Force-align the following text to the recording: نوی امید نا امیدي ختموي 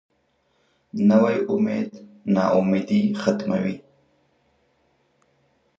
نوی 1.09 1.37
امید 1.51 1.89
نا 2.33 2.43
امیدي 2.57 3.01
ختموي 3.21 3.75